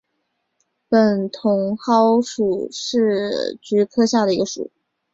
[0.89, 4.71] 木筒篙属是菊科下的一个属。